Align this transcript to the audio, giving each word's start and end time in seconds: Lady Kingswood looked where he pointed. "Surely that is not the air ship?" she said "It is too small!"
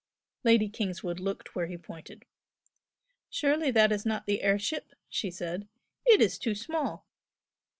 Lady 0.43 0.67
Kingswood 0.67 1.19
looked 1.19 1.53
where 1.55 1.67
he 1.67 1.77
pointed. 1.77 2.25
"Surely 3.29 3.69
that 3.69 3.91
is 3.91 4.03
not 4.03 4.25
the 4.25 4.41
air 4.41 4.57
ship?" 4.57 4.93
she 5.09 5.29
said 5.29 5.67
"It 6.07 6.19
is 6.21 6.39
too 6.39 6.55
small!" 6.55 7.05